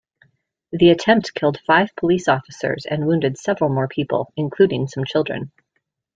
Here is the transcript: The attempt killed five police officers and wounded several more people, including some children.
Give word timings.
The 0.71 0.89
attempt 0.89 1.35
killed 1.35 1.59
five 1.67 1.95
police 1.95 2.27
officers 2.27 2.87
and 2.89 3.05
wounded 3.05 3.37
several 3.37 3.69
more 3.69 3.87
people, 3.87 4.33
including 4.35 4.87
some 4.87 5.05
children. 5.05 5.51